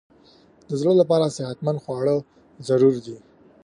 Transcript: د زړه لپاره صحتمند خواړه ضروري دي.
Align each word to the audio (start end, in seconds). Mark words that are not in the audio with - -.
د 0.67 0.71
زړه 0.81 0.93
لپاره 1.01 1.33
صحتمند 1.37 1.81
خواړه 1.83 2.15
ضروري 2.67 2.99
دي. 3.05 3.17